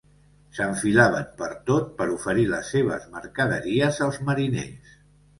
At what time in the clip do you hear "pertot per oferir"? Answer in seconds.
1.41-2.45